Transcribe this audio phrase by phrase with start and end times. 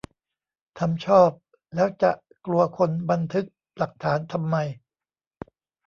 [0.77, 1.31] ทำชอบ
[1.75, 2.11] แล้วจะ
[2.45, 3.45] กลัวคนบันทึก
[3.77, 4.55] หลักฐานทำไม?